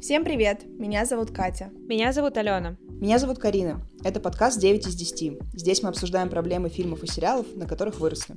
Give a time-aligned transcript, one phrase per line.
[0.00, 0.64] Всем привет!
[0.64, 1.72] Меня зовут Катя.
[1.88, 2.76] Меня зовут Алена.
[3.00, 3.84] Меня зовут Карина.
[4.04, 5.38] Это подкаст 9 из 10.
[5.54, 8.36] Здесь мы обсуждаем проблемы фильмов и сериалов, на которых выросли.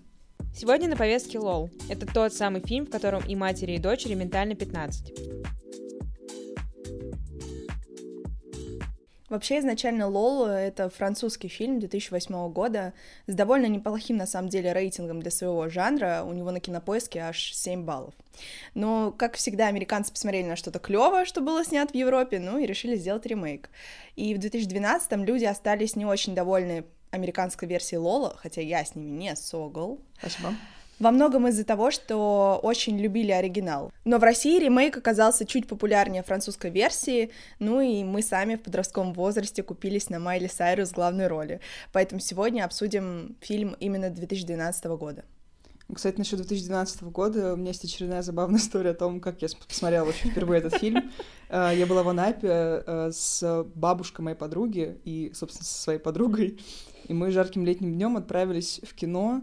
[0.55, 1.69] Сегодня на повестке Лол.
[1.87, 5.13] Это тот самый фильм, в котором и матери, и дочери ментально 15.
[9.29, 12.93] Вообще, изначально «Лол»— это французский фильм 2008 года
[13.27, 16.23] с довольно неплохим, на самом деле, рейтингом для своего жанра.
[16.27, 18.15] У него на кинопоиске аж 7 баллов.
[18.73, 22.65] Но, как всегда, американцы посмотрели на что-то клевое, что было снято в Европе, ну и
[22.65, 23.69] решили сделать ремейк.
[24.15, 29.11] И в 2012-м люди остались не очень довольны американской версией Лола, хотя я с ними
[29.11, 29.99] не согл.
[30.17, 30.53] Спасибо.
[31.01, 33.91] Во многом из-за того, что очень любили оригинал.
[34.05, 39.13] Но в России ремейк оказался чуть популярнее французской версии, ну и мы сами в подростковом
[39.13, 41.59] возрасте купились на Майли Сайрус главной роли.
[41.91, 45.25] Поэтому сегодня обсудим фильм именно 2012 года.
[45.93, 50.05] Кстати, насчет 2012 года у меня есть очередная забавная история о том, как я посмотрела
[50.05, 51.11] вообще впервые этот фильм.
[51.49, 56.59] Э, я была в Анапе э, с бабушкой моей подруги и, собственно, со своей подругой.
[57.07, 59.41] И мы жарким летним днем отправились в кино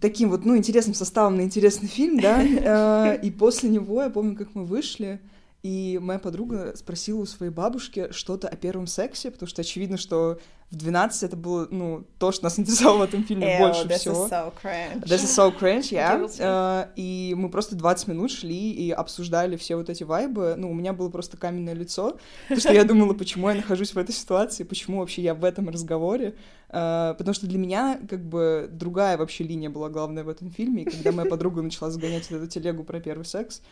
[0.00, 2.42] таким вот, ну, интересным составом на интересный фильм, да,
[3.16, 5.20] э, и после него я помню, как мы вышли,
[5.62, 10.38] и моя подруга спросила у своей бабушки что-то о первом сексе, потому что очевидно, что
[10.74, 13.98] в 12 это было, ну, то, что нас интересовало в этом фильме Ew, больше this
[13.98, 14.26] всего.
[14.26, 15.04] Is so cringe.
[15.04, 16.24] This is so cringe, yeah.
[16.38, 20.54] Uh, и мы просто 20 минут шли и обсуждали все вот эти вайбы.
[20.56, 23.98] Ну, у меня было просто каменное лицо, потому что я думала, почему я нахожусь в
[23.98, 26.34] этой ситуации, почему вообще я в этом разговоре.
[26.70, 30.82] Uh, потому что для меня как бы другая вообще линия была главная в этом фильме.
[30.82, 33.62] И когда моя подруга начала загонять эту телегу про первый секс,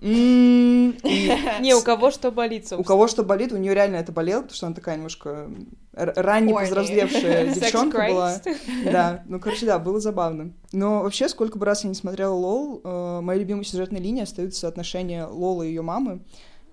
[0.00, 4.54] Не, у кого что болит, у кого что болит, у нее реально это болело, потому
[4.54, 5.48] что она такая немножко
[5.92, 8.40] ранне повзрослевшая девчонка была.
[8.84, 10.52] Да, ну, короче, да, было забавно.
[10.72, 14.68] Но вообще, сколько бы раз я не смотрела Лол, э, моей любимой сюжетной линией остаются
[14.68, 16.20] отношения Лолы и ее мамы.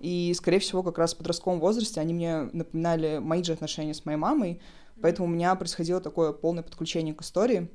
[0.00, 4.04] И, скорее всего, как раз в подростковом возрасте они мне напоминали мои же отношения с
[4.04, 4.60] моей мамой,
[5.00, 7.70] поэтому у меня происходило такое полное подключение к истории.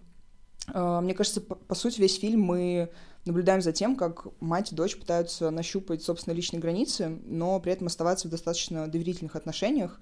[0.73, 2.89] Э, Мне кажется, по, сути, весь фильм мы
[3.25, 7.87] наблюдаем за тем, как мать и дочь пытаются нащупать собственные личные границы, но при этом
[7.87, 9.99] оставаться в достаточно доверительных отношениях.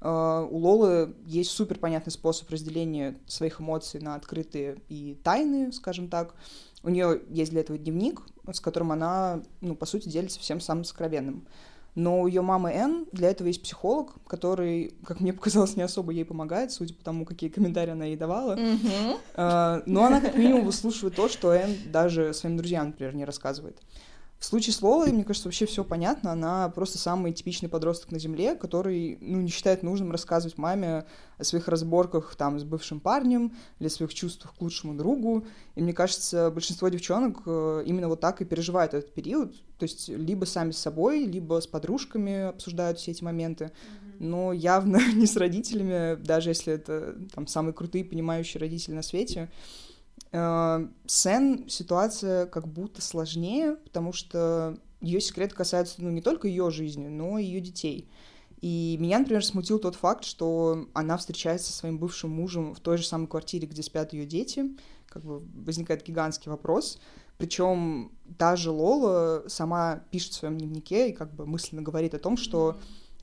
[0.00, 6.08] Э, У Лолы есть супер понятный способ разделения своих эмоций на открытые и тайные, скажем
[6.08, 6.34] так.
[6.82, 10.84] У нее есть для этого дневник, с которым она, ну, по сути, делится всем самым
[10.84, 11.46] сокровенным.
[11.98, 16.12] Но у ее мамы Энн для этого есть психолог, который, как мне показалось, не особо
[16.12, 18.56] ей помогает, судя по тому, какие комментарии она ей давала.
[19.34, 23.78] Э, Но она как минимум выслушивает то, что Энн даже своим друзьям, например, не рассказывает.
[24.38, 26.30] В случае с Лолой, мне кажется, вообще все понятно.
[26.30, 31.06] Она просто самый типичный подросток на Земле, который, ну, не считает нужным рассказывать маме
[31.38, 35.44] о своих разборках там с бывшим парнем или о своих чувствах к лучшему другу.
[35.74, 39.56] И мне кажется, большинство девчонок э, именно вот так и переживают этот период.
[39.76, 43.72] То есть либо сами с собой, либо с подружками обсуждают все эти моменты.
[44.20, 49.50] Но явно не с родителями, даже если это там самые крутые, понимающие родители на свете.
[50.32, 56.48] Э, С Энн ситуация как будто сложнее, потому что ее секреты касаются ну, не только
[56.48, 58.08] ее жизни, но и ее детей.
[58.60, 62.98] И меня, например, смутил тот факт, что она встречается со своим бывшим мужем в той
[62.98, 64.76] же самой квартире, где спят ее дети.
[65.06, 66.98] Как бы возникает гигантский вопрос.
[67.38, 72.18] Причем та же Лола сама пишет в своем дневнике и как бы мысленно говорит о
[72.18, 72.76] том, что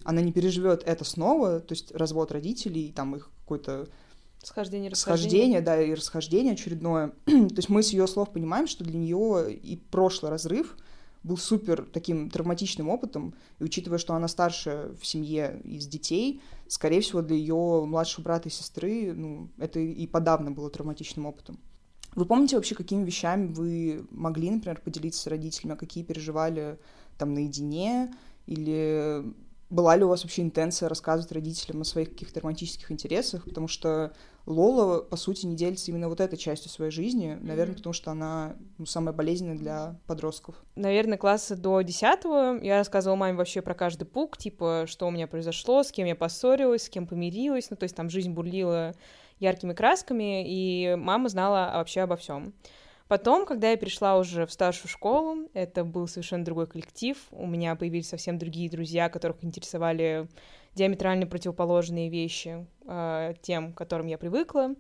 [0.06, 3.90] она не переживет это снова, то есть развод родителей, там их какой-то
[4.46, 5.30] Схождение, расхождение.
[5.30, 7.14] схождение, да, и расхождение очередное.
[7.26, 10.78] То есть мы с ее слов понимаем, что для нее и прошлый разрыв
[11.24, 17.02] был супер таким травматичным опытом, и учитывая, что она старше в семье из детей, скорее
[17.02, 21.60] всего, для ее младшего брата и сестры, ну, это и подавно было травматичным опытом.
[22.14, 26.78] Вы помните вообще, какими вещами вы могли, например, поделиться с родителями, а какие переживали
[27.18, 28.14] там наедине,
[28.46, 29.24] или
[29.70, 34.14] была ли у вас вообще интенция рассказывать родителям о своих каких-то романтических интересах, потому что
[34.46, 38.56] Лола, по сути, не делится именно вот этой частью своей жизни, наверное, потому что она
[38.78, 40.56] ну, самая болезненная для подростков.
[40.76, 45.26] Наверное, класса до 10 я рассказывала маме вообще про каждый пук, типа, что у меня
[45.26, 48.94] произошло, с кем я поссорилась, с кем помирилась, ну, то есть там жизнь бурлила
[49.40, 52.54] яркими красками, и мама знала вообще обо всем.
[53.08, 57.76] Потом, когда я перешла уже в старшую школу, это был совершенно другой коллектив, у меня
[57.76, 60.28] появились совсем другие друзья, которых интересовали
[60.74, 64.72] диаметрально противоположные вещи э, тем, к которым я привыкла.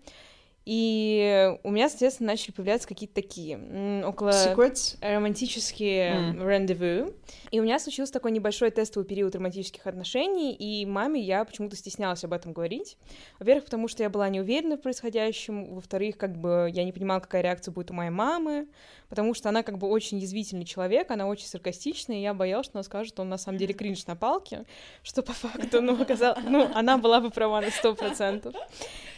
[0.65, 4.97] И у меня, соответственно, начали появляться какие-то такие около Secrets?
[4.99, 5.85] романтические
[6.15, 6.43] Mm.
[6.43, 7.13] рандеву.
[7.51, 12.23] И у меня случился такой небольшой тестовый период романтических отношений, и маме я почему-то стеснялась
[12.23, 12.97] об этом говорить.
[13.39, 17.19] Во-первых, потому что я была не уверена в происходящем, во-вторых, как бы я не понимала,
[17.19, 18.67] какая реакция будет у моей мамы,
[19.09, 22.77] потому что она как бы очень язвительный человек, она очень саркастичная, и я боялась, что
[22.77, 24.65] она скажет, что он на самом деле кринж на палке,
[25.03, 28.55] что по факту, ну, оказалось, ну, она была бы права на сто процентов.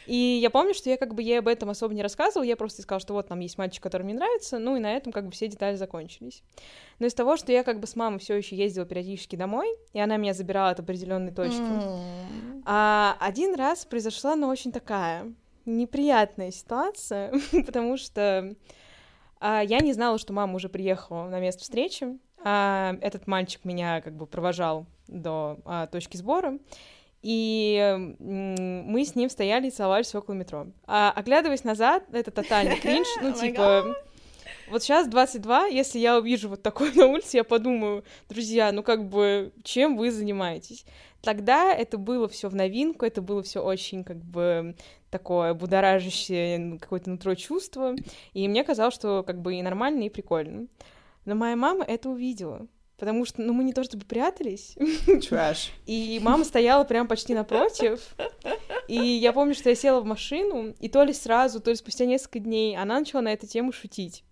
[0.08, 2.82] И я помню, что я как бы ей об этом особо не рассказывала, я просто
[2.82, 5.32] сказала, что вот там есть мальчик, который мне нравится, ну и на этом как бы
[5.32, 6.42] все детали закончились.
[7.00, 10.00] Но из того, что я как бы с мамой все еще ездила периодически домой, и
[10.00, 12.64] она меня забирала от определенной точки, М.
[12.66, 15.32] а один раз произошла, ну, очень такая
[15.66, 17.34] неприятная ситуация,
[17.66, 18.56] потому что
[19.40, 22.18] а, я не знала, что мама уже приехала на место встречи.
[22.44, 26.60] а, этот мальчик меня как бы провожал до а, точки сбора.
[27.22, 30.68] И мы с ним стояли и целовались около метро.
[30.86, 33.08] А, оглядываясь назад, это тотальный кринж.
[33.22, 33.96] Ну, типа,
[34.70, 39.08] вот сейчас 22, если я увижу вот такое на улице, я подумаю, друзья, ну как
[39.08, 40.86] бы, чем вы занимаетесь?
[41.22, 44.76] Тогда это было все в новинку, это было все очень как бы
[45.10, 47.96] такое будоражащее какое-то нутро чувство,
[48.34, 50.68] и мне казалось, что как бы и нормально, и прикольно.
[51.26, 52.68] Но моя мама это увидела,
[52.98, 54.76] потому что, ну, мы не то чтобы прятались,
[55.30, 55.72] Трэш.
[55.86, 58.16] и мама стояла прям почти напротив.
[58.88, 62.06] И я помню, что я села в машину, и то ли сразу, то ли спустя
[62.06, 64.24] несколько дней она начала на эту тему шутить.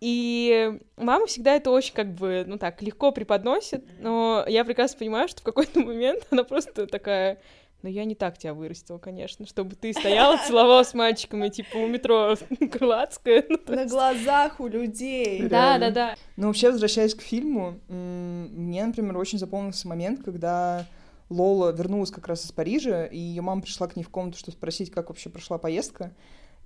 [0.00, 5.28] И мама всегда это очень как бы, ну так, легко преподносит, но я прекрасно понимаю,
[5.28, 7.40] что в какой-то момент она просто такая,
[7.82, 11.86] ну я не так тебя вырастила, конечно, чтобы ты стояла, целовалась с мальчиками, типа у
[11.86, 12.36] метро
[12.72, 13.44] Крылатская.
[13.48, 15.42] ну, На есть- глазах у людей.
[15.42, 15.90] Да, да, Реально.
[15.92, 16.14] да.
[16.36, 20.86] Ну, вообще, возвращаясь к фильму, мне, например, очень запомнился момент, когда
[21.28, 24.56] Лола вернулась как раз из Парижа, и ее мама пришла к ней в комнату, чтобы
[24.56, 26.12] спросить, как вообще прошла поездка.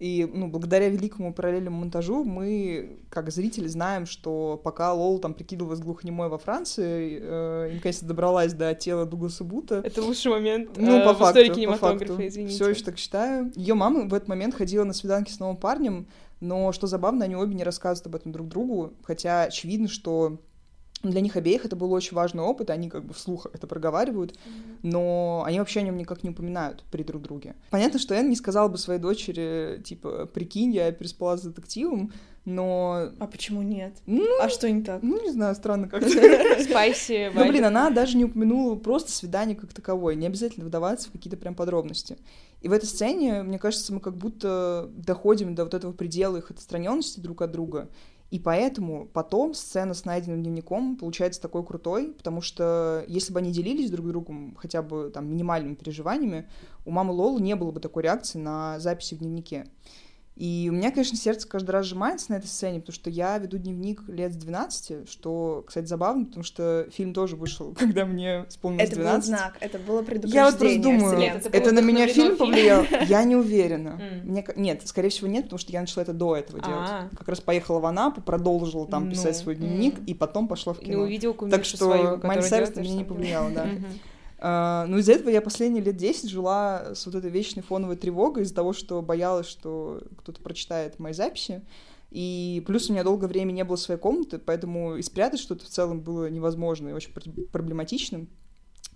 [0.00, 5.80] И, ну, благодаря великому параллельному монтажу мы, как зрители, знаем, что пока Лола там прикидывалась
[5.80, 11.04] глухонемой во Франции, э, наконец-то добралась до тела Дугласа Бута, Это лучший момент ну, э,
[11.04, 12.26] по в факту, истории по кинематографа, факту.
[12.26, 12.54] извините.
[12.54, 13.52] Все еще так считаю.
[13.54, 16.06] Ее мама в этот момент ходила на свиданки с новым парнем,
[16.40, 20.38] но что забавно, они обе не рассказывают об этом друг другу, хотя очевидно, что
[21.02, 24.38] для них обеих это был очень важный опыт, они как бы вслух это проговаривают,
[24.82, 27.54] но они вообще о нем никак не упоминают при друг друге.
[27.70, 32.12] Понятно, что Энн не сказала бы своей дочери, типа, прикинь, я переспала с детективом,
[32.44, 33.94] но, А почему нет?
[34.06, 35.02] Ну, А что не так?
[35.02, 36.10] ну, не знаю, странно как-то.
[36.62, 41.12] Спайси, Ну, блин, она даже не упомянула просто свидание как таковое, не обязательно вдаваться в
[41.12, 42.16] какие-то прям подробности.
[42.62, 46.50] И в этой сцене, мне кажется, мы как будто доходим до вот этого предела их
[46.50, 47.88] отстраненности друг от друга.
[48.30, 53.50] И поэтому потом сцена с найденным дневником получается такой крутой, потому что если бы они
[53.50, 56.48] делились друг другом хотя бы там минимальными переживаниями,
[56.86, 59.66] у мамы Лолы не было бы такой реакции на записи в дневнике.
[60.40, 63.58] И у меня, конечно, сердце каждый раз сжимается на этой сцене, потому что я веду
[63.58, 68.88] дневник лет с 12, что, кстати, забавно, потому что фильм тоже вышел, когда мне исполнилось
[68.88, 69.28] Это был 12.
[69.28, 70.44] знак, это было предупреждение.
[70.44, 71.38] Я вот просто думаю, вселенной.
[71.40, 72.86] это это, на меня фильм повлиял?
[73.06, 74.00] Я не уверена.
[74.24, 76.88] Мне, нет, скорее всего, нет, потому что я начала это до этого делать.
[76.90, 77.08] А.
[77.14, 80.80] Как раз поехала в Анапу, продолжила там Ну, писать свой дневник, и потом пошла в
[80.80, 81.02] И кино.
[81.02, 81.84] увидел Так что то
[82.82, 83.04] же меня не самое.
[83.04, 83.68] повлияла, да.
[84.42, 88.44] А, ну, из-за этого я последние лет 10 жила с вот этой вечной фоновой тревогой
[88.44, 91.62] из-за того, что боялась, что кто-то прочитает мои записи.
[92.10, 95.68] И плюс у меня долгое время не было своей комнаты, поэтому и спрятать что-то в
[95.68, 98.26] целом было невозможно и очень пр- проблематично.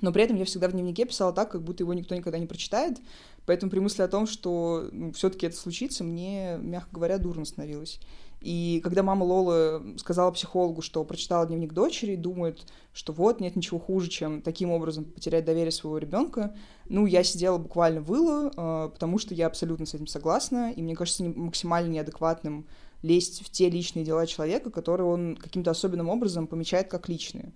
[0.00, 2.46] Но при этом я всегда в дневнике писала так, как будто его никто никогда не
[2.46, 2.98] прочитает.
[3.46, 8.00] Поэтому при мысли о том, что все-таки это случится, мне, мягко говоря, дурно становилось.
[8.44, 13.80] И когда мама Лолы сказала психологу, что прочитала дневник дочери, думает, что вот, нет ничего
[13.80, 16.54] хуже, чем таким образом потерять доверие своего ребенка,
[16.90, 21.24] ну, я сидела буквально выла, потому что я абсолютно с этим согласна, и мне кажется
[21.24, 22.66] максимально неадекватным
[23.00, 27.54] лезть в те личные дела человека, которые он каким-то особенным образом помечает как личные.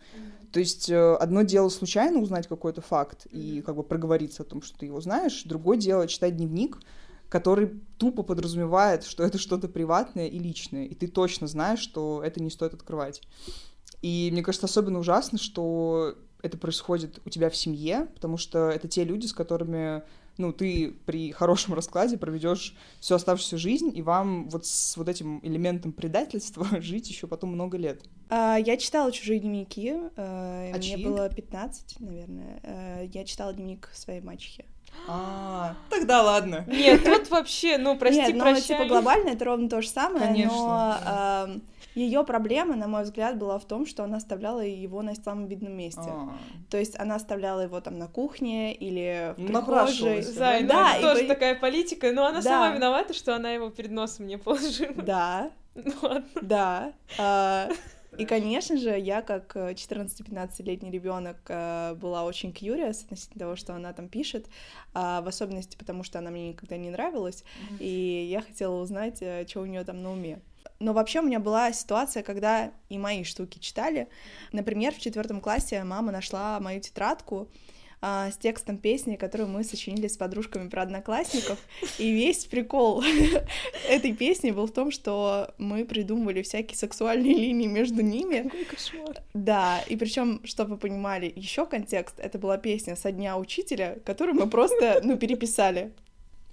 [0.52, 4.62] То есть э, одно дело случайно узнать какой-то факт и как бы проговориться о том,
[4.62, 6.78] что ты его знаешь, другое дело читать дневник,
[7.28, 12.42] который тупо подразумевает, что это что-то приватное и личное, и ты точно знаешь, что это
[12.42, 13.23] не стоит открывать.
[14.00, 18.88] И мне кажется, особенно ужасно, что это происходит у тебя в семье, потому что это
[18.88, 20.02] те люди, с которыми
[20.37, 25.40] ну, ты при хорошем раскладе проведешь всю оставшуюся жизнь, и вам вот с вот этим
[25.42, 28.04] элементом предательства жить еще потом много лет.
[28.30, 29.94] А, я читала чужие дневники.
[30.16, 31.04] А, А мне чьи?
[31.04, 32.61] было 15, наверное.
[32.62, 34.64] А, я читала дневник своей мачехи.
[35.06, 36.64] А, тогда ладно.
[36.66, 38.62] Нет, тут вообще, ну, прости, Нет, но прощай.
[38.62, 40.52] типа глобально это ровно то же самое, Конечно,
[41.54, 41.61] но
[41.94, 45.73] ее проблема, на мой взгляд, была в том, что она оставляла его на самом видном
[45.76, 46.00] месте.
[46.06, 46.30] А.
[46.70, 50.23] То есть она оставляла его там на кухне или в Ну, прихожей.
[50.23, 52.42] Зай, ну, Да, это и тоже по- такая политика, но она Да.
[52.42, 54.92] сама виновата, что она его перед носом не положила.
[54.94, 56.25] Да, Ну ладно.
[56.40, 56.92] да.
[57.18, 57.68] А,
[58.18, 61.37] И, конечно же, я как э, 14-15-летний ребенок
[61.98, 64.48] была очень curious относительно того, что она там пишет,
[64.92, 67.44] а, в особенности потому, что она мне никогда не нравилась,
[67.78, 70.40] и я хотела узнать, э, что у нее там на уме.
[70.80, 74.08] Но вообще у меня была ситуация, когда и мои штуки читали.
[74.52, 77.48] Например, в четвертом классе мама нашла мою тетрадку
[78.00, 81.59] а, с текстом песни, которую мы сочинили с подружками про одноклассников.
[81.99, 83.02] И весь прикол
[83.88, 88.43] этой песни был в том, что мы придумывали всякие сексуальные линии между ними.
[88.45, 89.23] Какой кошмар.
[89.35, 94.37] Да, и причем, чтобы вы понимали, еще контекст, это была песня со дня учителя, которую
[94.37, 95.93] мы просто, ну, переписали.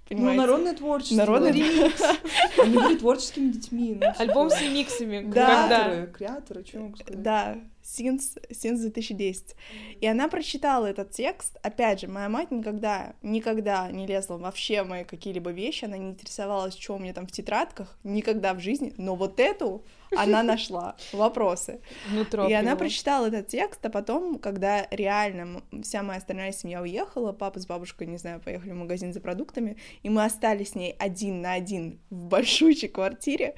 [0.08, 0.40] Ну, Понимаете?
[0.40, 1.16] народное творчество.
[1.16, 2.02] Народное Ремикс.
[2.62, 3.98] Они были творческими детьми.
[4.00, 4.58] ну, Альбом что?
[4.58, 5.22] с ремиксами.
[5.32, 5.66] Да.
[5.66, 7.22] Креаторы, креаторы, что я могу сказать?
[7.22, 9.54] Да, Синс, Синс 2010.
[10.00, 11.56] И она прочитала этот текст.
[11.62, 16.10] Опять же, моя мать никогда, никогда не лезла вообще в мои какие-либо вещи, она не
[16.10, 18.92] интересовалась, что у меня там в тетрадках, никогда в жизни.
[18.96, 19.84] Но вот эту
[20.16, 20.96] она нашла.
[21.12, 21.80] Вопросы.
[22.10, 27.32] Нутро И она прочитала этот текст, а потом, когда реально вся моя остальная семья уехала,
[27.32, 30.94] папа с бабушкой, не знаю, поехали в магазин за продуктами, и мы остались с ней
[30.98, 33.54] один на один в большущей квартире,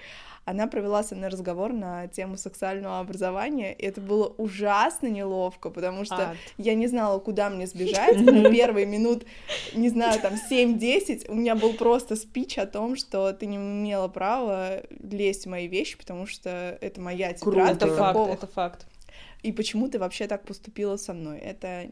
[0.49, 6.07] она провела со мной разговор на тему сексуального образования, и это было ужасно неловко, потому
[6.07, 6.37] что Ад.
[6.57, 9.25] я не знала, куда мне сбежать, но первые минут,
[9.75, 14.09] не знаю, там 7-10, у меня был просто спич о том, что ты не имела
[14.09, 18.87] права лезть в мои вещи, потому что это моя тетрадка, Это факт, это факт.
[19.43, 21.39] и почему ты вообще так поступила со мной?
[21.41, 21.87] Это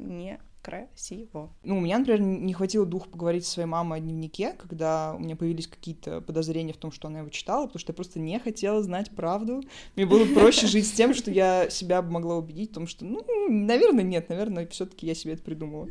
[0.66, 1.50] некрасиво.
[1.62, 5.18] Ну, у меня, например, не хватило духу поговорить со своей мамой о дневнике, когда у
[5.18, 8.38] меня появились какие-то подозрения в том, что она его читала, потому что я просто не
[8.38, 9.62] хотела знать правду.
[9.94, 13.24] Мне было проще жить с тем, что я себя могла убедить в том, что, ну,
[13.48, 15.88] наверное, нет, наверное, все таки я себе это придумала.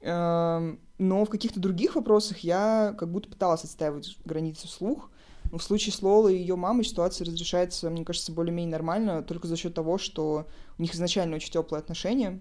[0.00, 5.10] Эм, Но в каких-то других вопросах я как будто пыталась отстаивать границы вслух.
[5.50, 9.56] В случае с Лолой и ее мамой ситуация разрешается, мне кажется, более-менее нормально, только за
[9.56, 10.46] счет того, что
[10.78, 12.40] у них изначально очень теплые отношения.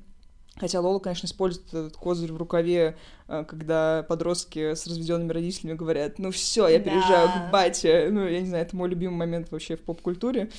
[0.58, 2.96] Хотя Лола, конечно, использует этот козырь в рукаве,
[3.28, 6.86] э, когда подростки с разведенными родителями говорят, ну все, я Да.
[6.86, 8.10] переезжаю к бате.
[8.12, 10.52] Ну, я не знаю, это мой любимый момент вообще в поп-культуре.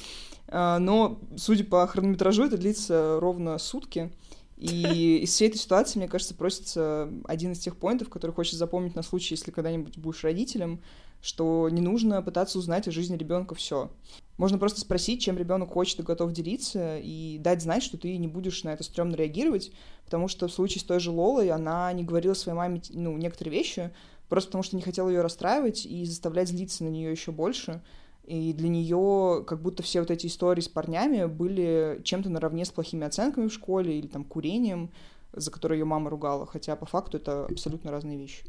[0.49, 4.11] А, Но, судя по хронометражу, это длится ровно сутки.
[4.57, 8.95] И из всей этой ситуации, мне кажется, просится один из тех поинтов, который хочется запомнить
[8.95, 10.81] на случай, если когда-нибудь будешь родителем,
[11.23, 13.91] что не нужно пытаться узнать о жизни ребенка все.
[14.37, 18.27] Можно просто спросить, чем ребенок хочет и готов делиться, и дать знать, что ты не
[18.27, 19.71] будешь на это стрёмно реагировать,
[20.05, 23.57] потому что в случае с той же Лолой она не говорила своей маме ну, некоторые
[23.57, 23.93] вещи,
[24.29, 27.81] просто потому что не хотела ее расстраивать и заставлять злиться на нее еще больше.
[28.25, 32.71] И для нее как будто все вот эти истории с парнями были чем-то наравне с
[32.71, 34.91] плохими оценками в школе или там курением,
[35.33, 38.45] за которое ее мама ругала, хотя по факту это абсолютно разные вещи.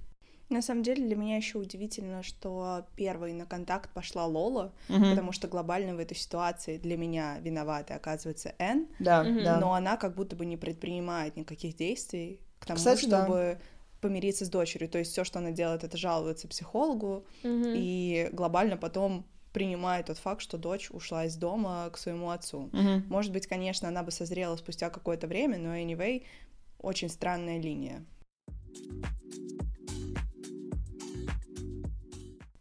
[0.50, 5.10] На самом деле для меня еще удивительно, что первой на контакт пошла Лола, Мгм.
[5.10, 9.60] потому что глобально в этой ситуации для меня виновата оказывается Энн, Да, да.
[9.60, 13.24] но она как будто бы не предпринимает никаких действий к тому, Кстати, да.
[13.24, 13.60] чтобы
[14.02, 14.88] помириться с дочерью.
[14.88, 17.74] То есть все, что она делает, это жаловаться психологу, Мгм.
[17.75, 22.70] и глобально потом принимает тот факт, что дочь ушла из дома к своему отцу.
[22.72, 23.06] Мгм.
[23.10, 26.24] Может быть, конечно, она бы созрела спустя какое-то время, но anyway,
[26.78, 28.06] очень странная линия.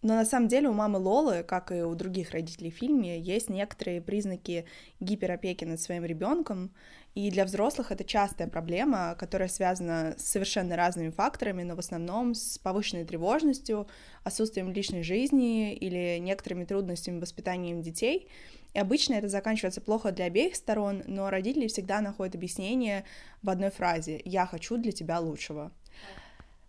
[0.05, 3.49] Но на самом деле у мамы Лолы, как и у других родителей в фильме, есть
[3.49, 4.67] некоторые признаки
[5.01, 6.75] гиперопеки над своим ребенком.
[7.15, 12.35] И для взрослых это частая проблема, которая связана с совершенно разными факторами, но в основном
[12.35, 13.89] с повышенной тревожностью,
[14.25, 18.29] отсутствием личной жизни или некоторыми трудностями воспитанием детей.
[18.75, 23.07] И обычно это заканчивается плохо для обеих сторон, но родители всегда находят объяснение
[23.43, 25.73] в одной фразе «я хочу для тебя лучшего».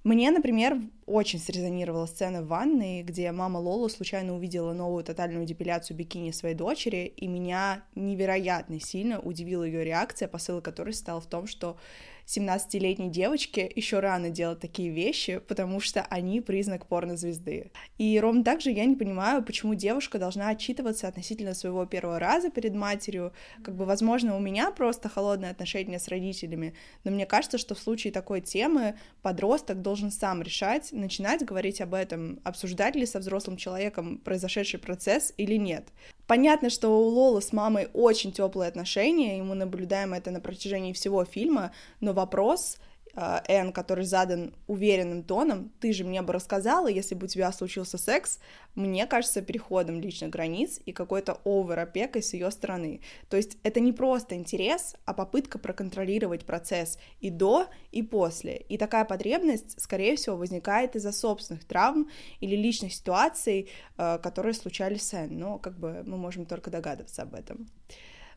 [0.06, 5.98] Мне, например, очень срезонировала сцена в ванной, где мама Лолу случайно увидела новую тотальную депиляцию
[5.98, 11.48] бикини своей дочери, и меня невероятно сильно удивила ее реакция, посыл которой стал в том,
[11.48, 11.78] что
[12.26, 17.72] 17-летней девочке еще рано делать такие вещи, потому что они признак порнозвезды.
[17.98, 22.50] И ровно так же я не понимаю, почему девушка должна отчитываться относительно своего первого раза
[22.50, 23.32] перед матерью.
[23.64, 27.80] Как бы, возможно, у меня просто холодное отношение с родителями, но мне кажется, что в
[27.80, 33.58] случае такой темы подросток должен сам решать, начинать говорить об этом, обсуждать ли со взрослым
[33.58, 35.88] человеком произошедший процесс или нет.
[36.28, 40.94] Понятно, что у Лолы с мамой очень теплые отношения, и мы наблюдаем это на протяжении
[40.94, 42.78] всего фильма, но вопрос
[43.16, 47.52] Э, Н, который задан уверенным тоном, ты же мне бы рассказала, если бы у тебя
[47.52, 48.40] случился секс,
[48.76, 53.00] мне кажется переходом личных границ и какой-то овер-опекой с ее стороны.
[53.30, 58.58] То есть это не просто интерес, а попытка проконтролировать процесс и до, и после.
[58.58, 62.10] И такая потребность, скорее всего, возникает из-за собственных травм
[62.42, 67.22] или личных ситуаций, э, которые случались с Н, но как бы мы можем только догадываться
[67.22, 67.70] об этом.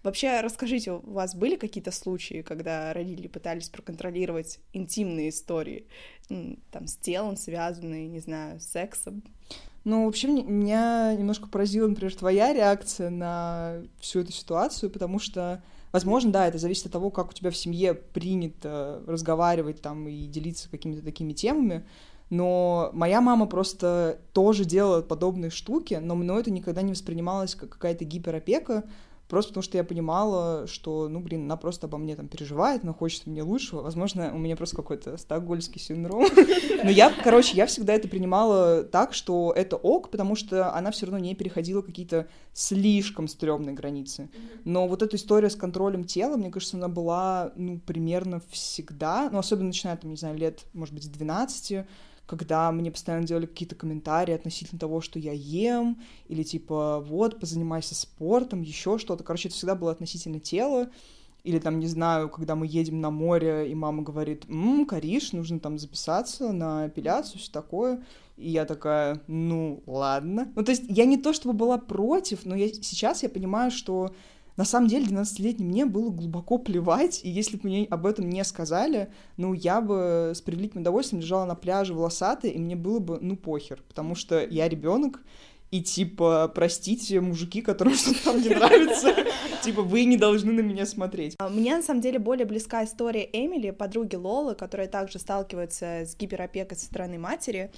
[0.02, 5.86] Вообще, расскажите, у вас были какие-то случаи, когда родители пытались проконтролировать интимные истории,
[6.28, 9.22] там, с телом связанные, не знаю, с сексом?
[9.84, 15.62] Ну, вообще, меня немножко поразила, например, твоя реакция на всю эту ситуацию, потому что,
[15.92, 20.26] возможно, да, это зависит от того, как у тебя в семье принято разговаривать там и
[20.26, 21.86] делиться какими-то такими темами,
[22.30, 27.70] но моя мама просто тоже делала подобные штуки, но мной это никогда не воспринималось как
[27.70, 28.84] какая-то гиперопека,
[29.28, 32.94] Просто потому что я понимала, что, ну, блин, она просто обо мне там переживает, она
[32.94, 33.82] хочет мне лучшего.
[33.82, 36.26] Возможно, у меня просто какой-то стокгольмский синдром.
[36.84, 41.06] Но я, короче, я всегда это принимала так, что это ок, потому что она все
[41.06, 44.30] равно не переходила какие-то слишком стрёмные границы.
[44.64, 49.38] Но вот эта история с контролем тела, мне кажется, она была, ну, примерно всегда, ну,
[49.38, 51.84] особенно начиная, там, не знаю, лет, может быть, с 12,
[52.28, 57.94] когда мне постоянно делали какие-то комментарии относительно того, что я ем, или типа, вот, позанимайся
[57.94, 59.24] спортом, еще что-то.
[59.24, 60.90] Короче, это всегда было относительно тела.
[61.42, 65.58] Или там, не знаю, когда мы едем на море, и мама говорит, «Ммм, Кариш, нужно
[65.58, 68.04] там записаться на эпиляцию, все такое».
[68.36, 70.52] И я такая, ну, ладно.
[70.54, 74.14] Ну, то есть я не то чтобы была против, но я, сейчас я понимаю, что
[74.58, 78.42] на самом деле 12-летней мне было глубоко плевать, и если бы мне об этом не
[78.42, 83.18] сказали, ну, я бы с превеликим удовольствием лежала на пляже волосатой, и мне было бы,
[83.20, 85.22] ну, похер, потому что я ребенок,
[85.70, 89.14] и типа, простите, мужики, которым что-то там не нравится,
[89.62, 91.36] типа, вы не должны на меня смотреть.
[91.38, 96.16] А, мне, на самом деле, более близка история Эмили, подруги Лолы, которая также сталкивается с
[96.16, 97.70] гиперопекой со стороны матери,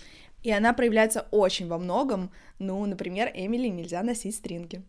[0.43, 2.31] и она проявляется очень во многом.
[2.59, 4.83] Ну, например, Эмили нельзя носить стринги.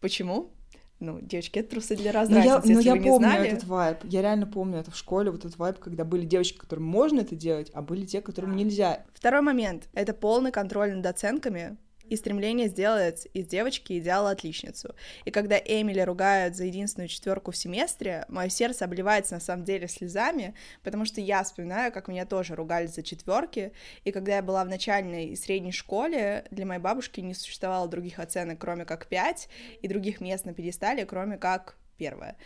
[0.00, 0.52] Почему?
[1.00, 3.48] Ну, девочки, это трусы для разрядницы, но я, но я вы помню знали.
[3.50, 6.84] этот вайб, я реально помню это в школе, вот этот вайб, когда были девочки, которым
[6.84, 9.04] можно это делать, а были те, которым нельзя.
[9.14, 11.76] Второй момент— это полный контроль над оценками,
[12.08, 14.94] и стремление сделать из девочки идеал отличницу.
[15.24, 19.88] И когда Эмили ругают за единственную четверку в семестре, мое сердце обливается на самом деле
[19.88, 23.72] слезами, потому что я вспоминаю, как меня тоже ругали за четверки,
[24.04, 28.18] и когда я была в начальной и средней школе, для моей бабушки не существовало других
[28.18, 29.48] оценок, кроме как 5,
[29.82, 32.36] и других мест на пьедестале, кроме как первое.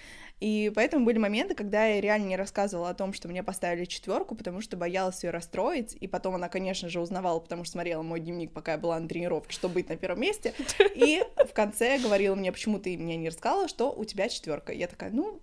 [0.42, 4.34] И поэтому были моменты, когда я реально не рассказывала о том, что мне поставили четверку,
[4.34, 5.96] потому что боялась ее расстроить.
[6.00, 9.06] И потом она, конечно же, узнавала, потому что смотрела мой дневник, пока я была на
[9.06, 10.52] тренировке, чтобы быть на первом месте.
[10.96, 14.72] И в конце говорила мне, почему ты мне не рассказала, что у тебя четверка.
[14.72, 15.40] Я такая, ну,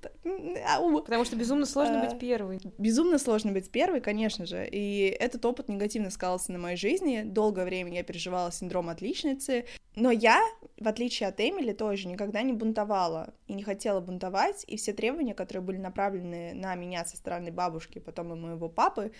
[0.67, 1.01] ау.
[1.01, 2.59] Потому что безумно сложно быть а, первой.
[2.77, 4.67] Безумно сложно быть первой, конечно же.
[4.69, 7.21] И этот опыт негативно сказался на моей жизни.
[7.23, 9.63] Долгое время я переживала синдром отличницы.
[9.99, 10.41] Но я,
[10.79, 15.33] в отличие от Эмили, тоже никогда не бунтовала и не хотела бунтовать, и все требования,
[15.33, 19.11] которые были направлены на меня со стороны бабушки, потом и моего папы,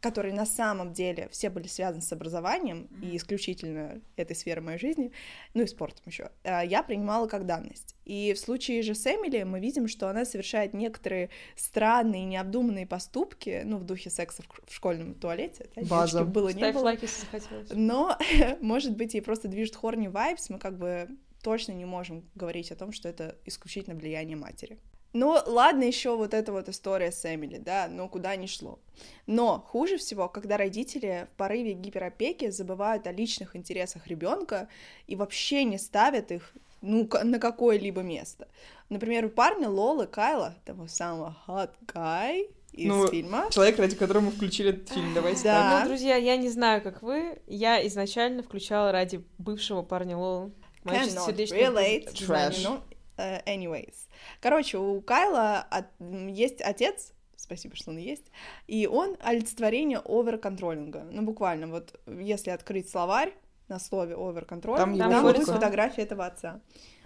[0.00, 5.12] которые на самом деле все были связаны с образованием и исключительно этой сферой моей жизни,
[5.54, 7.96] ну и спортом еще, э, я принимала как данность.
[8.04, 13.62] И в случае же с Эмили мы видим, что она совершает некоторые странные, необдуманные поступки,
[13.64, 15.68] ну, в духе секса в школьном туалете.
[15.76, 16.24] База.
[16.24, 16.84] Было, не Ставь было.
[16.84, 17.68] лайк, если захотелось.
[17.72, 18.16] Но,
[18.60, 21.08] может быть, ей просто движет хорни вайбс, мы как бы
[21.42, 24.78] точно не можем говорить о том, что это исключительно влияние матери.
[25.12, 28.78] Ну, ладно, еще вот эта вот история с Эмили, да, но куда ни шло.
[29.26, 34.68] Но хуже всего, когда родители в порыве гиперопеки забывают о личных интересах ребенка
[35.06, 38.48] и вообще не ставят их ну, на какое-либо место.
[38.90, 43.48] Например, у парня Лолы Кайла, того самого hot guy, из ну, фильма.
[43.50, 45.70] Человек, ради которого мы включили этот фильм, давайте да.
[45.70, 45.82] так.
[45.82, 50.52] Ну, друзья, я не знаю, как вы, я изначально включала ради бывшего парня Лолы.
[50.84, 52.12] Cannot relate.
[52.14, 52.60] Trash.
[52.62, 52.80] Ну,
[53.18, 53.94] uh, anyways.
[54.40, 55.86] Короче, у Кайла от...
[56.00, 58.30] есть отец, спасибо, что он есть,
[58.66, 61.06] и он олицетворение оверконтролинга.
[61.10, 63.32] Ну, буквально, вот если открыть словарь
[63.68, 66.60] на слове оверконтролинг, там, там будет фотография этого отца.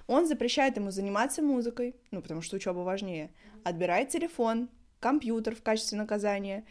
[0.06, 3.30] Он запрещает ему заниматься музыкой, ну, потому что учеба важнее,
[3.64, 4.68] отбирает телефон,
[5.00, 6.64] компьютер в качестве наказания,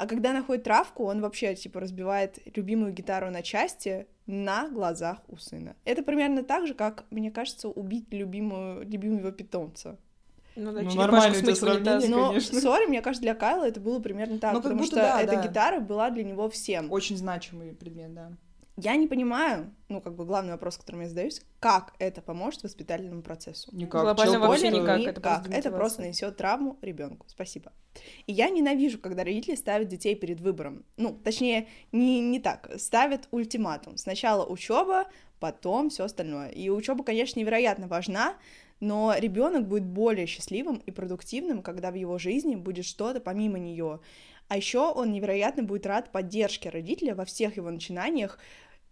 [0.00, 5.36] а когда находит травку, он вообще, типа, разбивает любимую гитару на части на глазах у
[5.36, 5.76] сына.
[5.84, 9.98] Это примерно так же, как, мне кажется, убить любимую, любимого питомца.
[10.56, 12.60] Ну, да, ну нормально у тебя сравнение, Но, конечно.
[12.62, 15.36] сори, мне кажется, для Кайла это было примерно так, Но ну, потому что да, эта
[15.36, 15.46] да.
[15.46, 16.90] гитара была для него всем.
[16.90, 18.32] Очень значимый предмет, да.
[18.76, 23.22] Я не понимаю, ну, как бы главный вопрос, которым я задаюсь, как это поможет воспитательному
[23.22, 23.68] процессу?
[23.74, 24.02] Никак.
[24.02, 24.98] Глобально Чел вообще никак.
[24.98, 25.10] Никак.
[25.10, 27.26] это просто Это просто нанесет травму ребенку.
[27.28, 27.72] Спасибо.
[28.26, 30.84] И я ненавижу, когда родители ставят детей перед выбором.
[30.96, 32.70] Ну, точнее, не, не так.
[32.78, 33.96] Ставят ультиматум.
[33.96, 35.06] Сначала учеба,
[35.40, 36.50] потом все остальное.
[36.50, 38.36] И учеба, конечно, невероятно важна,
[38.78, 44.00] но ребенок будет более счастливым и продуктивным, когда в его жизни будет что-то помимо нее.
[44.50, 48.36] А еще он невероятно будет рад поддержке родителя во всех его начинаниях,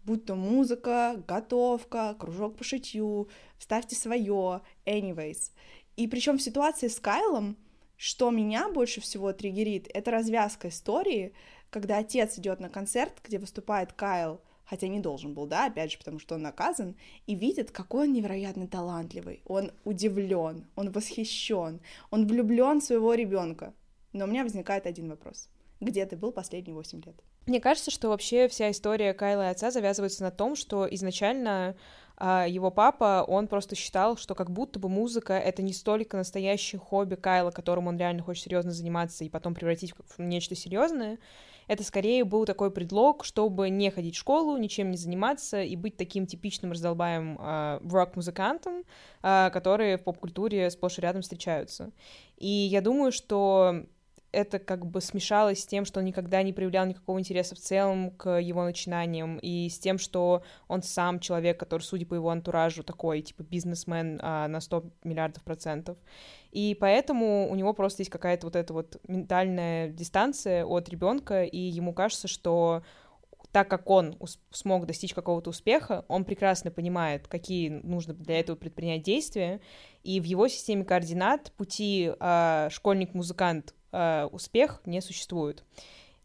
[0.05, 5.51] будь то музыка, готовка, кружок по шитью, вставьте свое, anyways.
[5.97, 7.57] И причем в ситуации с Кайлом,
[7.97, 11.33] что меня больше всего триггерит, это развязка истории,
[11.69, 15.97] когда отец идет на концерт, где выступает Кайл, хотя не должен был, да, опять же,
[15.97, 16.95] потому что он наказан,
[17.27, 19.41] и видит, какой он невероятно талантливый.
[19.43, 23.73] Он удивлен, он восхищен, он влюблен в своего ребенка.
[24.13, 25.49] Но у меня возникает один вопрос.
[25.79, 27.15] Где ты был последние 8 лет?
[27.45, 31.75] Мне кажется, что вообще вся история Кайла и отца завязывается на том, что изначально
[32.17, 36.79] а, его папа, он просто считал, что как будто бы музыка— это не столько настоящее
[36.79, 41.17] хобби Кайла, которым он реально хочет серьезно заниматься и потом превратить в нечто серьезное.
[41.67, 45.95] Это скорее был такой предлог, чтобы не ходить в школу, ничем не заниматься и быть
[45.95, 48.83] таким типичным раздолбаем а, рок-музыкантом,
[49.21, 51.91] а, которые в поп-культуре сплошь и рядом встречаются.
[52.37, 53.85] И я думаю, что
[54.31, 58.11] это как бы смешалось с тем, что он никогда не проявлял никакого интереса в целом
[58.11, 62.83] к его начинаниям, и с тем, что он сам человек, который, судя по его антуражу,
[62.83, 65.97] такой, типа, бизнесмен а, на 100 миллиардов процентов.
[66.51, 71.57] И поэтому у него просто есть какая-то вот эта вот ментальная дистанция от ребенка, и
[71.57, 72.83] ему кажется, что
[73.51, 74.15] так как он
[74.51, 79.59] смог достичь какого-то успеха, он прекрасно понимает, какие нужно для этого предпринять действия,
[80.03, 85.63] и в его системе координат пути а, школьник-музыкант а, успех не существует.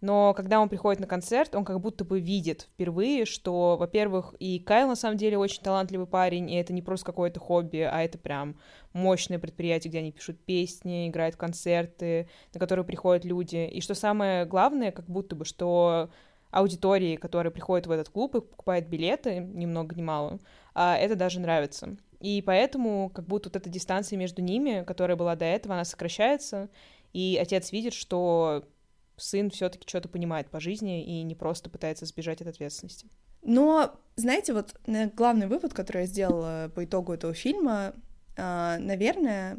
[0.05, 4.59] Но когда он приходит на концерт, он как будто бы видит впервые, что, во-первых, и
[4.59, 8.19] Кайл на самом деле очень талантливый парень, и это не просто какое-то хобби, а это
[8.19, 8.57] прям
[8.93, 13.67] мощное предприятие, где они пишут песни, играют концерты, на которые приходят люди.
[13.67, 16.11] И что самое главное, как будто бы, что
[16.51, 20.39] аудитории, которые приходят в этот клуб и покупают билеты, ни много ни мало,
[20.75, 21.97] а, это даже нравится.
[22.21, 26.69] И поэтому как будто вот эта дистанция между ними, которая была до этого, она сокращается,
[27.15, 28.69] и отец видит, что
[29.17, 33.09] сын все-таки что-то понимает по жизни и не просто пытается сбежать от ответственности.
[33.43, 37.95] Но, знаете, вот на- главный вывод, который я сделала по итогу этого фильма,
[38.37, 39.59] а, наверное,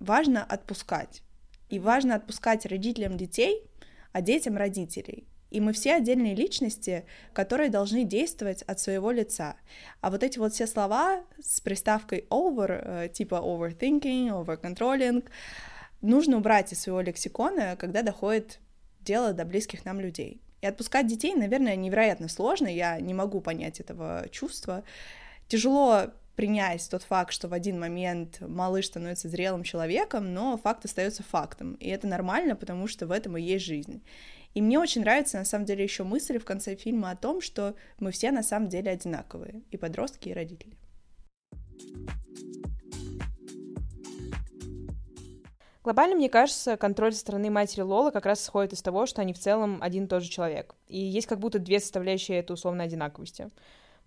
[0.00, 1.22] важно отпускать.
[1.68, 3.62] И важно отпускать родителям детей,
[4.12, 5.28] а детям родителей.
[5.50, 9.56] И мы все отдельные личности, которые должны действовать от своего лица.
[10.00, 15.24] А вот эти вот все слова с приставкой over, э, типа overthinking, overcontrolling,
[16.00, 18.60] нужно убрать из своего лексикона, когда доходит
[19.00, 20.40] дело до близких нам людей.
[20.60, 24.82] И отпускать детей, наверное, невероятно сложно, я не могу понять этого чувства.
[25.46, 31.22] Тяжело принять тот факт, что в один момент малыш становится зрелым человеком, но факт остается
[31.22, 31.74] фактом.
[31.74, 34.02] И это нормально, потому что в этом и есть жизнь.
[34.54, 37.74] И мне очень нравится, на самом деле, еще мысль в конце фильма о том, что
[37.98, 40.76] мы все на самом деле одинаковые, и подростки, и родители.
[45.84, 49.32] Глобально, мне кажется, контроль со стороны матери Лолы как раз исходит из того, что они
[49.32, 50.74] в целом один и тот же человек.
[50.88, 53.48] И есть как будто две составляющие этой условной одинаковости.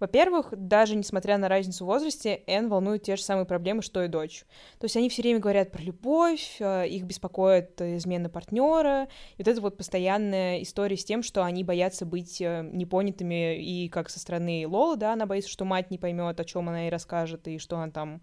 [0.02, 4.08] Во-первых, даже несмотря на разницу в возрасте, Энн волнует те же самые проблемы, что и
[4.08, 4.46] дочь.
[4.80, 9.04] То есть они все время говорят про любовь, э, их беспокоит измена партнера,
[9.38, 13.90] и вот это вот постоянная история с тем, что они боятся быть э, непонятыми, и
[13.90, 16.90] как со стороны Лолы, да, она боится, что мать не поймет, о чем она ей
[16.90, 18.22] расскажет, и что она там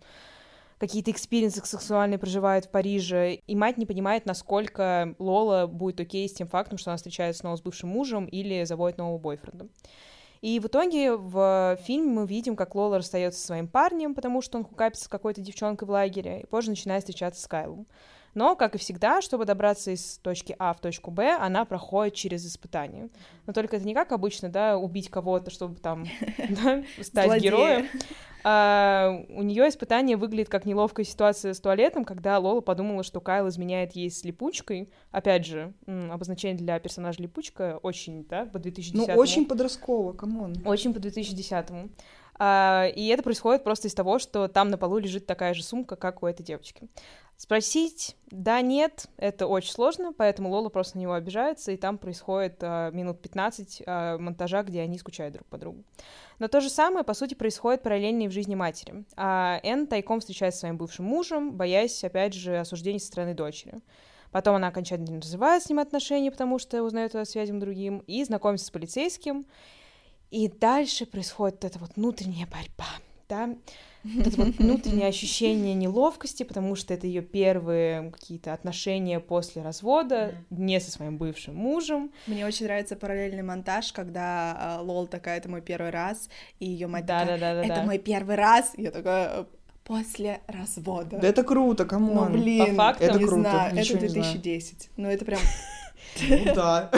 [0.78, 6.28] какие-то experience ы сексуальные проживает в Париже, и мать не понимает, насколько Лола будет окей
[6.28, 9.68] с тем фактом, что она встречается снова с бывшим мужем или заводит нового бойфренда.
[10.40, 14.58] И в итоге в фильме мы видим, как Лола расстается со своим парнем, потому что
[14.58, 17.86] он hook up ится с какой-то девчонкой в лагере, и позже начинает встречаться с Кайлом.
[18.34, 22.46] Но, как и всегда, чтобы добраться из точки А в точку Б, она проходит через
[22.46, 23.08] испытания.
[23.46, 26.06] Но только это не как обычно, да, убить кого-то, чтобы там
[27.00, 27.86] стать героем.
[28.44, 33.48] А, у нее испытание выглядит как неловкая ситуация с туалетом, когда Лола подумала, что Кайл
[33.48, 34.90] изменяет ей с липучкой.
[35.10, 40.54] Опять же, обозначение для персонажа липучка очень, да, по 2010 Ну, очень подростково, come on.
[40.64, 41.88] очень по 2010-му.
[42.38, 45.96] А, и это происходит просто из того, что там на полу лежит такая же сумка,
[45.96, 46.88] как у этой девочки.
[47.36, 52.56] Спросить да, нет, это очень сложно, поэтому Лола просто на него обижается, и там происходит
[52.62, 55.84] а, минут 15 а, монтажа, где они скучают друг по другу.
[56.38, 59.04] Но то же самое, по сути, происходит параллельно и в жизни матери.
[59.16, 63.74] А Энн тайком встречается с своим бывшим мужем, боясь, опять же, осуждений со стороны дочери.
[64.30, 68.66] Потом она окончательно разрывает с ним отношения, потому что узнает о связям другим, и знакомится
[68.66, 69.46] с полицейским.
[70.30, 72.86] И дальше происходит эта вот внутренняя борьба,
[73.28, 73.54] да,
[74.04, 80.34] вот это вот внутреннее ощущение неловкости, потому что это ее первые какие-то отношения после развода,
[80.50, 82.10] не со своим бывшим мужем.
[82.26, 86.86] Мне очень нравится параллельный монтаж, когда э, Лол такая, это мой первый раз, и ее
[86.88, 87.82] мать Да, такая, да, да, да, это да.
[87.84, 89.44] мой первый раз, я такая, «Э,
[89.84, 91.18] после развода.
[91.18, 93.04] Да это круто, Ну, кому блин, По факту.
[93.04, 94.24] это не круто, знаю, это ничего не знаю.
[94.32, 94.90] 2010.
[94.98, 95.40] Ну, это прям...
[96.28, 96.90] Ну да.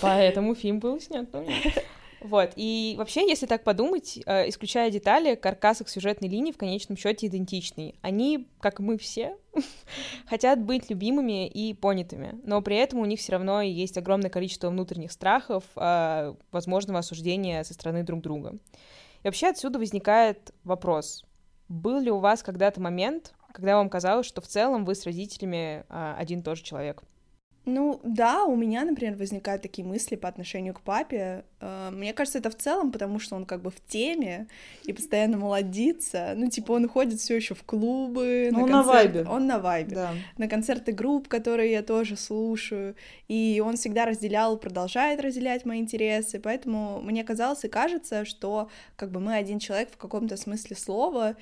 [0.00, 1.28] Поэтому фильм был снят.
[1.32, 1.46] ну.
[2.20, 6.96] Вот, и вообще, если так подумать, э, исключая детали, каркас их сюжетной линии в конечном
[6.96, 7.94] счете идентичный.
[8.02, 9.36] Они, как мы все,
[10.26, 14.68] хотят быть любимыми и понятыми, но при этом у них все равно есть огромное количество
[14.68, 18.58] внутренних страхов, э, возможного осуждения со стороны друг друга.
[19.22, 21.24] И вообще отсюда возникает вопрос,
[21.68, 25.84] был ли у вас когда-то момент, когда вам казалось, что в целом вы с родителями
[25.88, 27.02] э, один и тот же человек?
[27.68, 31.44] Ну, да, у меня, например, возникают такие мысли по отношению к папе.
[31.60, 34.46] Э, Мне кажется, это в целом, потому что он как бы в теме
[34.84, 36.32] и постоянно молодится.
[36.36, 38.50] Ну, типа, он ходит все еще в клубы.
[38.54, 39.24] Он на концерты- вайбе.
[39.28, 39.94] Он на вайбе.
[39.94, 40.10] Да.
[40.38, 42.94] на концерты групп, которые я тоже слушаю,
[43.28, 49.10] и он всегда разделял, продолжает разделять мои интересы, поэтому мне казалось и кажется, что как
[49.10, 51.36] бы мы один человек в каком-то смысле слова,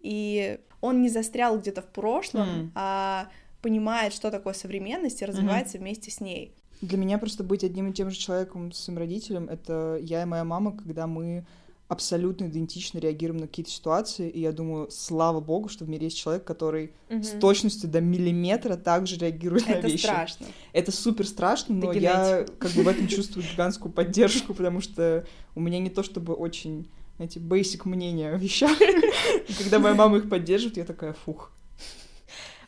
[0.00, 2.72] и он не застрял где-то в прошлом, М.
[2.74, 3.28] а
[3.62, 6.52] понимает, что такое современность, и развивается вместе с ней.
[6.82, 10.24] Для меня просто быть одним и тем же человеком с своим родителем, это я и
[10.26, 11.46] моя мама, когда мы
[11.92, 16.16] абсолютно идентично реагируем на какие-то ситуации, и я думаю, слава богу, что в мире есть
[16.16, 20.04] человек, который с точностью до миллиметра также реагирует на Это вещи.
[20.04, 20.46] страшно.
[20.72, 25.26] Это супер страшно, но Это я как бы в этом чувствую гигантскую поддержку, потому что
[25.54, 28.80] у меня не то чтобы очень, знаете, basic мнения о вещах.
[29.48, 31.52] И когда моя мама их поддерживает, я такая, фух.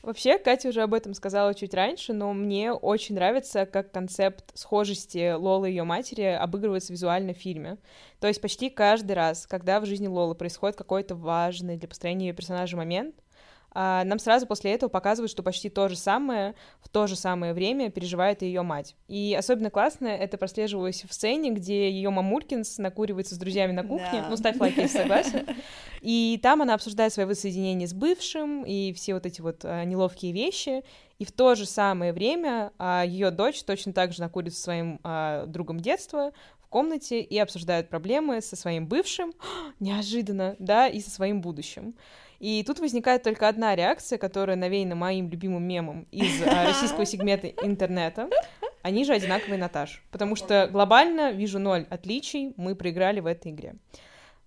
[0.05, 5.33] Вообще, Катя уже об этом сказала чуть раньше, но мне очень нравится, как концепт схожести
[5.33, 7.79] Лолы и ее матери обыгрывается визуально в фильме.
[8.21, 12.35] То есть почти каждый раз, когда в жизни Лолы происходит какой-то важный для построения ее
[12.35, 13.15] персонажа момент,
[13.75, 17.91] нам сразу после этого показывают, что почти то же самое в то же самое время
[17.91, 18.95] переживает ее мать.
[19.09, 24.23] И особенно классно это прослеживалось в сцене, где ее мамулькинс накуривается с друзьями на кухне.
[24.23, 24.29] Да.
[24.31, 25.47] Ну, ставь лайк, если согласен.
[26.05, 30.33] И там она обсуждает свое воссоединение с бывшим и все вот эти вот а, неловкие
[30.33, 30.85] вещи.
[31.19, 32.73] И в то же самое время
[33.07, 37.89] ее дочь точно так же накурит со своим а, другом детства в комнате и обсуждают
[37.89, 39.33] проблемы со своим бывшим,
[39.81, 41.95] неожиданно, да, и со своим будущим.
[42.41, 47.49] И тут возникает только одна реакция, которая навеяна моим любимым мемом из а, российского сегмента
[47.49, 48.29] интернета.
[48.83, 50.03] Они же одинаковые Наташ.
[50.11, 53.77] Потому что глобально вижу ноль отличий, мы проиграли в этой игре.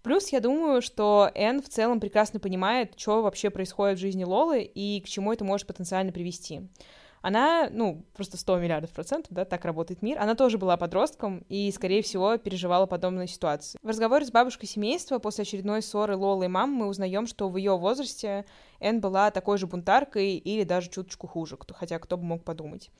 [0.04, 4.62] Плюс я думаю, что Энн в целом прекрасно понимает, что вообще происходит в жизни Лолы
[4.62, 6.70] и к чему это может потенциально привести.
[7.22, 10.20] Она, ну, просто 100 миллиардов процентов, да, так работает мир.
[10.20, 13.80] Она тоже была подростком и, скорее всего, переживала подобные ситуации.
[13.82, 17.58] В разговоре с бабушкой семейства после очередной ссоры Лолы и мамы мы узнаем, что в
[17.58, 18.46] ее возрасте
[18.80, 22.92] Энн была такой же бунтаркой или даже чуточку хуже, кто, хотя кто бы мог подумать.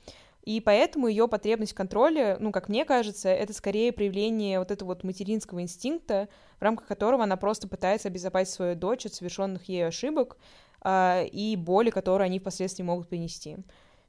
[0.48, 4.88] И поэтому ее потребность в контроле, ну, как мне кажется, это скорее проявление вот этого
[4.88, 6.28] вот материнского инстинкта,
[6.58, 10.38] в рамках которого она просто пытается обезопасить свою дочь от совершенных ею ошибок
[10.80, 13.58] а, и боли, которые они впоследствии могут принести.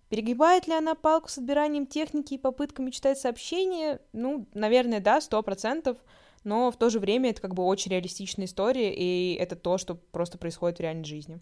[0.09, 4.01] Перегибает ли она палку с отбиранием техники и попытками читать сообщения?
[4.11, 5.97] Ну, наверное, да, сто процентов.
[6.43, 9.95] Но в то же время это как бы очень реалистичная история, и это то, что
[9.95, 11.39] просто происходит в реальной жизни.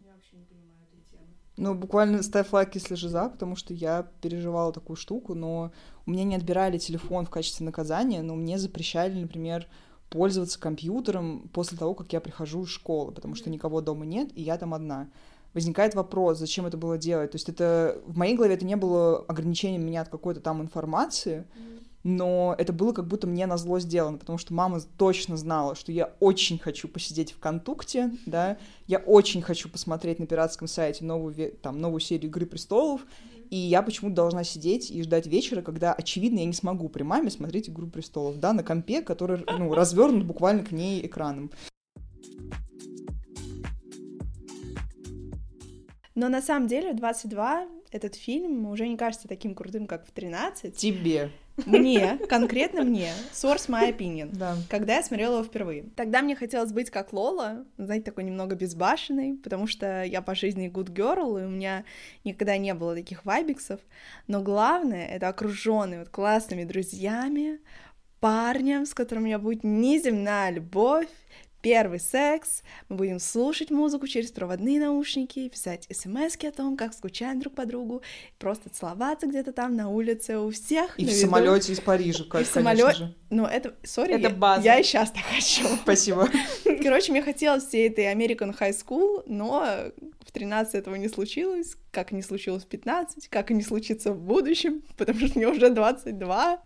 [1.56, 5.72] Ну, буквально ставь лайк, если же за, потому что я переживала такую штуку, но
[6.06, 9.68] у меня не отбирали телефон в качестве наказания, но мне запрещали, например,
[10.10, 14.42] пользоваться компьютером после того, как я прихожу из школы, потому что никого дома нет, и
[14.44, 15.10] я там одна.
[15.54, 17.32] Возникает вопрос, зачем это было делать.
[17.32, 21.46] То есть это в моей голове это не было ограничением меня от какой-то там информации,
[22.04, 25.92] но это было как будто мне на зло сделано, потому что мама точно знала, что
[25.92, 31.52] я очень хочу посидеть в Контукте, да, я очень хочу посмотреть на пиратском сайте новую,
[31.62, 33.02] там, новую серию «Игры престолов»,
[33.50, 37.30] и я почему-то должна сидеть и ждать вечера, когда, очевидно, я не смогу при маме
[37.30, 41.52] смотреть «Игру престолов», да, на компе, который, ну, развернут буквально к ней экраном.
[46.18, 50.12] Но на самом деле в 22 этот фильм уже не кажется таким крутым, как в
[50.12, 50.76] 13.
[50.76, 51.30] Тебе.
[51.68, 54.30] Мне, конкретно мне, source my opinion.
[54.34, 54.56] Да.
[54.68, 55.86] когда я смотрела его впервые.
[55.96, 60.72] Тогда мне хотелось быть как Лола, знаете, такой немного безбашенной, потому что я по жизни
[60.72, 61.84] good girl, и у меня
[62.24, 63.80] никогда не было таких вайбиксов.
[64.26, 67.60] Но главное, это окруженный вот классными друзьями,
[68.20, 71.10] парнем, с которым у меня будет неземная любовь,
[71.62, 77.40] первый секс, мы будем слушать музыку через проводные наушники, писать смс о том, как скучаем
[77.40, 78.02] друг по другу,
[78.38, 81.00] просто целоваться где-то там на улице у всех.
[81.00, 83.16] И в самолете из Парижа, и в самолете.
[83.30, 84.64] Ну, это, сори, это я, база.
[84.64, 85.68] я и сейчас так хочу.
[85.84, 86.30] Спасибо.
[86.82, 89.92] Короче, мне хотелось всей этой American High School, но
[90.26, 94.12] в 13 этого не случилось, как и не случилось в 15, как и не случится
[94.14, 96.60] в будущем, потому что мне уже 22.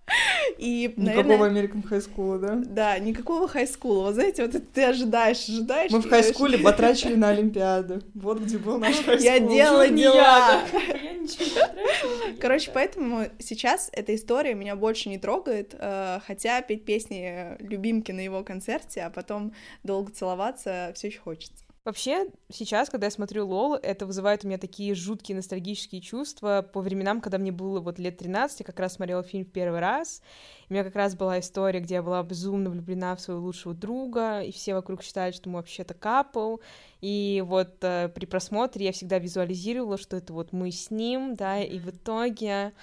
[0.57, 2.55] И, Никакого наверное, American High School, да?
[2.65, 4.01] Да, никакого High School.
[4.01, 5.89] Вот знаете, вот ты ожидаешь, ожидаешь.
[5.89, 8.01] Мы в High School потрачили на Олимпиаду.
[8.13, 9.21] Вот где был наш High School.
[9.21, 10.63] Я делала дела.
[11.01, 12.37] Я ничего не тратила.
[12.41, 18.19] Короче, поэтому сейчас эта история меня больше не трогает, э, хотя петь песни любимки на
[18.19, 21.63] его концерте, а потом долго целоваться все еще хочется.
[21.83, 26.79] Вообще, сейчас, когда я смотрю Лол, это вызывает у меня такие жуткие ностальгические чувства по
[26.79, 30.21] временам, когда мне было вот лет 13, я как раз смотрела фильм в первый раз,
[30.69, 34.41] у меня как раз была история, где я была безумно влюблена в своего лучшего друга,
[34.41, 36.57] и все вокруг считают, что мы вообще-то капл,
[37.01, 41.59] и вот э, при просмотре я всегда визуализировала, что это вот мы с ним, да,
[41.63, 42.73] и в итоге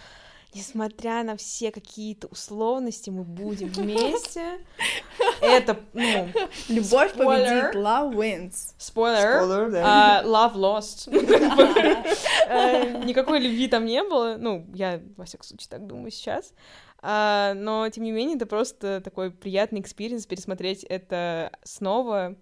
[0.54, 4.58] несмотря на все какие-то условности, мы будем вместе.
[5.40, 6.28] Это, ну...
[6.68, 8.74] Любовь победит, love wins.
[8.78, 9.42] Спойлер.
[9.42, 10.22] Spoiler, да.
[10.22, 11.08] Uh, love lost.
[12.48, 14.36] uh, никакой любви там не было.
[14.38, 16.52] Ну, я, во всяком случае, так думаю сейчас.
[17.02, 22.36] Uh, но, тем не менее, это просто такой приятный experience пересмотреть это снова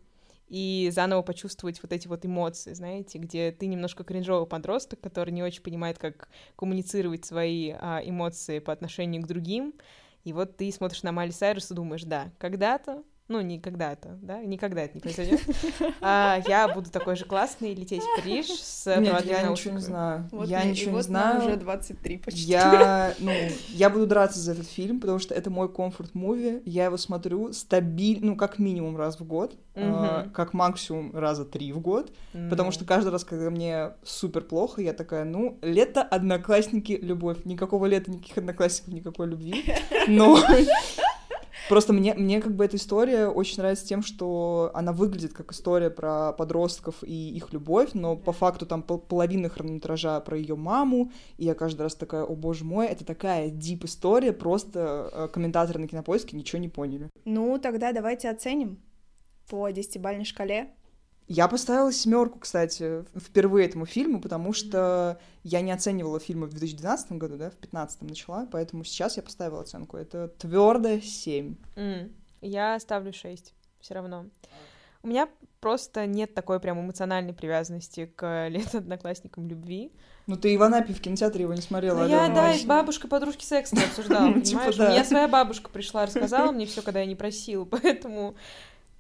[0.48, 5.42] и заново почувствовать вот эти вот эмоции, знаете, где ты немножко кринжовый подросток, который не
[5.42, 9.74] очень понимает, как коммуницировать свои а, эмоции по отношению к другим,
[10.24, 14.40] и вот ты смотришь на Майли Сайрус и думаешь, да, когда-то ну, не когда-то, да,
[14.40, 15.40] никогда это не произойдет.
[16.00, 20.28] А, я буду такой же классный лететь в Париж с Нет, я ничего не знаю.
[20.30, 21.44] Вот я мне, ничего и не вот знаю.
[21.44, 22.42] Уже 23 почти.
[22.42, 23.32] Я, ну,
[23.70, 26.62] я буду драться за этот фильм, потому что это мой комфорт-муви.
[26.64, 31.72] Я его смотрю стабильно, ну, как минимум раз в год, э, как максимум раза три
[31.72, 32.12] в год,
[32.48, 37.38] потому что каждый раз, когда мне супер плохо, я такая, ну, лето, одноклассники, любовь.
[37.44, 39.64] Никакого лета, никаких одноклассников, никакой любви.
[40.08, 40.38] Но
[41.68, 45.90] Просто мне, мне как бы эта история очень нравится тем, что она выглядит как история
[45.90, 51.11] про подростков и их любовь, но по факту там пол половина хронометража про ее маму,
[51.38, 55.81] и я каждый раз такая, о боже мой, это такая дип история, просто э, комментаторы
[55.81, 57.11] на кинопоиске ничего не поняли.
[57.24, 58.79] Ну, тогда давайте оценим
[59.48, 60.70] по десятибальной шкале.
[61.28, 67.12] Я поставила семерку, кстати, впервые этому фильму, потому что я не оценивала фильмы в 2012
[67.12, 69.96] году, да, в 2015 начала, поэтому сейчас я поставила оценку.
[69.96, 71.56] Это твердо 7.
[71.74, 72.12] Mm.
[72.42, 74.26] Я ставлю 6 все равно.
[75.02, 75.28] У меня
[75.60, 79.92] просто нет такой прям эмоциональной привязанности к лет одноклассникам любви.
[80.26, 83.72] Ну ты и в кинотеатре его не смотрела, ну, Я, да, с бабушкой подружки секс
[83.72, 84.48] не обсуждала, понимаешь?
[84.48, 84.92] Типа да.
[84.92, 88.34] Меня своя бабушка пришла, рассказала мне все, когда я не просила, поэтому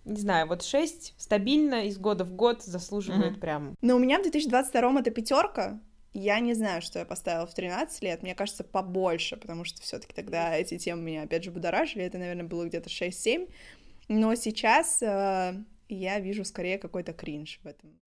[0.06, 3.40] не знаю, вот 6 стабильно из года в год заслуживает Мгм.
[3.40, 3.74] прям.
[3.82, 5.80] Но у меня в 2022 это пятерка.
[6.14, 8.22] Я не знаю, что я поставила в 13 лет.
[8.22, 12.04] Мне кажется, побольше, потому что все таки тогда эти темы меня, опять же, будоражили.
[12.04, 13.50] Это, наверное, было где-то 6-7.
[14.08, 17.98] Но сейчас э, я вижу скорее какой-то кринж в этом.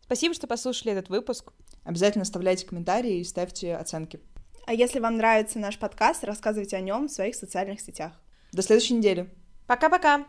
[0.00, 1.52] Спасибо, что послушали этот выпуск.
[1.84, 4.20] Обязательно оставляйте комментарии и ставьте оценки.
[4.64, 8.12] А если вам нравится наш подкаст, рассказывайте о нем в своих социальных сетях.
[8.52, 9.28] До следующей недели.
[9.66, 10.26] Пока-пока!